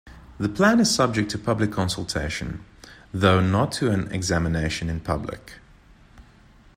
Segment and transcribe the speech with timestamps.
[0.39, 2.65] The plan is subject to public consultation,
[3.13, 5.59] though not to an 'examination in public'.